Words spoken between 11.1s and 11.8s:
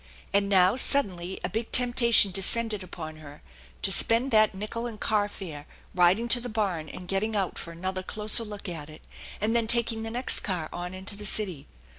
the city.